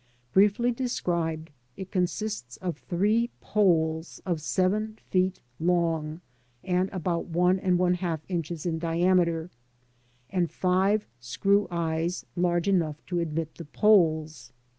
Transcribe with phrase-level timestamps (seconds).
[0.33, 6.21] Briefly described, it consists of three poles of seven feet long
[6.63, 9.51] and about li inches in diameter,
[10.31, 14.51] and five screw eyes large enough to admit the poles.